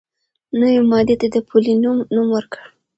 [0.59, 2.61] نوې ماده ته یې «پولونیم» نوم ورکړ.